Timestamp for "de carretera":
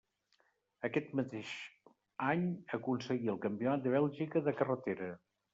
4.49-5.13